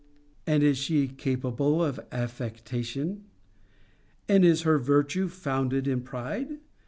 And 0.47 0.63
is 0.63 0.79
she 0.79 1.07
capable 1.07 1.83
of 1.85 1.99
affectation? 2.11 3.25
And 4.27 4.43
is 4.43 4.63
her 4.63 4.79
virtue 4.79 5.27
founded 5.27 5.87
in 5.87 6.01
pride? 6.01 6.57